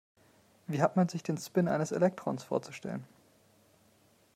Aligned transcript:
Wie 0.65 0.81
hat 0.81 0.95
man 0.95 1.07
sich 1.09 1.21
den 1.21 1.37
Spin 1.37 1.67
eines 1.67 1.91
Elektrons 1.91 2.43
vorzustellen? 2.43 3.05